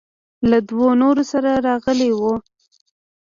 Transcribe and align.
له 0.49 0.57
دوو 0.69 0.87
نورو 1.01 1.23
سره 1.31 1.51
راغلى 1.67 2.09
و. 2.15 2.21